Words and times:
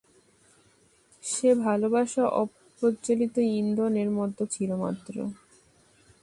সে 1.23 1.49
ভালোবাসা 1.65 2.23
অপ্রজ্জ্বলিত 2.41 3.35
ইন্ধনের 3.55 4.09
মতো 4.17 4.41
ছিল 4.53 4.69
মাত্র। 4.83 5.15